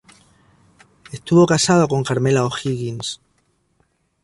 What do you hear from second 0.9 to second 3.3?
Estuvo casado con Carmela O’Higgins.